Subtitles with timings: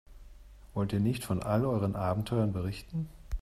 [0.73, 3.07] Wollt ihr nicht von all euren Abenteuern berichten?